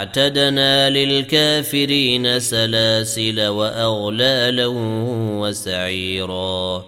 أعتدنا 0.00 0.90
للكافرين 0.90 2.40
سلاسل 2.40 3.46
وأغلالا 3.46 4.66
وسعيرا. 5.40 6.84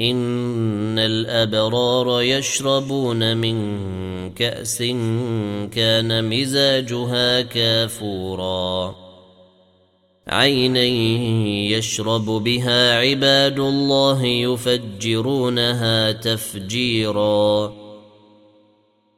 إن 0.00 0.98
الأبرار 0.98 2.22
يشربون 2.22 3.36
من 3.36 3.56
كأس 4.34 4.78
كان 5.72 6.40
مزاجها 6.40 7.40
كافورا. 7.40 8.94
عينا 10.28 10.82
يشرب 11.76 12.24
بها 12.24 12.98
عباد 12.98 13.58
الله 13.58 14.24
يفجرونها 14.24 16.12
تفجيرا. 16.12 17.85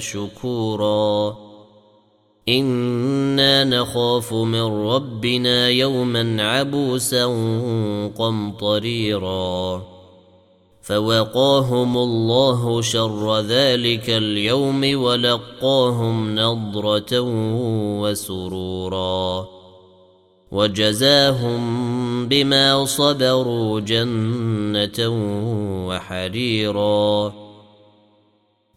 شكورا. 0.00 1.36
إنا 2.48 3.64
نخاف 3.64 4.32
من 4.32 4.62
ربنا 4.62 5.68
يوما 5.68 6.36
عبوسا 6.42 7.24
قمطريرا. 8.18 9.82
فوقاهم 10.82 11.98
الله 11.98 12.82
شر 12.82 13.40
ذلك 13.40 14.10
اليوم 14.10 15.02
ولقاهم 15.02 16.34
نضرة 16.34 17.20
وسرورا. 18.00 19.46
وجزاهم 20.52 21.60
بما 22.28 22.84
صبروا 22.84 23.80
جنة 23.80 25.08
وحريرا. 25.88 27.32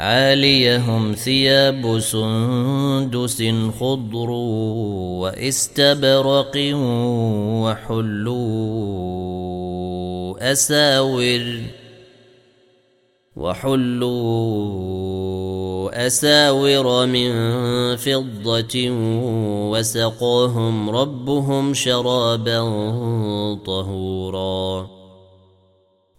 عاليهم 0.00 1.12
ثياب 1.12 1.98
سندس 1.98 3.42
خضر 3.80 4.30
واستبرق 5.20 6.56
وحلوا 7.64 8.40
أساور 10.52 11.60
وحلوا 13.36 14.70
أساور 16.06 17.06
من 17.06 17.32
فضة 17.96 18.90
وسقاهم 19.70 20.90
ربهم 20.90 21.74
شرابا 21.74 22.60
طهورا 23.66 24.99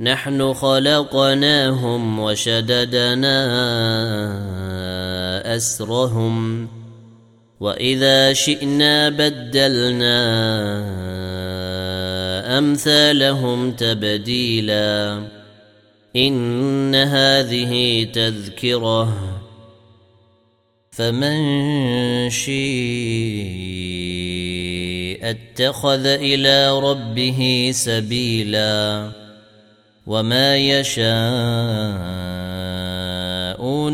نحن 0.00 0.54
خلقناهم 0.54 2.18
وشددنا 2.18 3.36
أسرهم 5.56 6.68
وإذا 7.60 8.32
شئنا 8.32 9.08
بدلنا 9.08 10.18
أمثالهم 12.58 13.70
تبديلا 13.70 15.22
إن 16.16 16.94
هذه 16.94 18.04
تذكرة 18.12 19.16
فمن 20.90 21.40
شيء 22.30 22.64
اتخذ 25.22 26.06
إلى 26.06 26.78
ربه 26.78 27.70
سبيلا 27.74 29.23
وما 30.06 30.56
يشاءون 30.56 31.08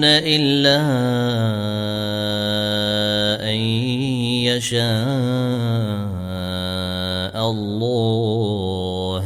الا 0.05 0.81
ان 3.51 3.57
يشاء 4.51 4.81
الله 7.51 9.25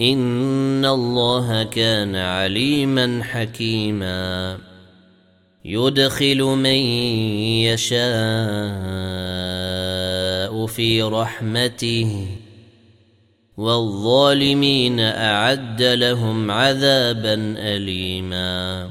ان 0.00 0.84
الله 0.84 1.62
كان 1.62 2.16
عليما 2.16 3.20
حكيما 3.22 4.58
يدخل 5.64 6.42
من 6.42 6.80
يشاء 7.70 8.00
في 10.66 11.02
رحمته 11.02 12.26
والظالمين 13.60 15.00
أعد 15.00 15.82
لهم 15.82 16.50
عذابا 16.50 17.34
اليما 17.58 18.90